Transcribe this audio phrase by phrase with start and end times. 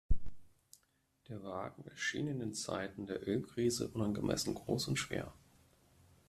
[1.29, 5.31] Der Wagen erschien in den Zeiten der Ölkrise unangemessen groß und schwer.